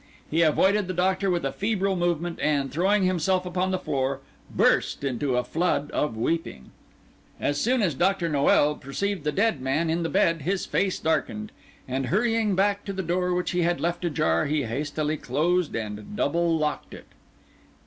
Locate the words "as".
7.39-7.61, 7.83-7.93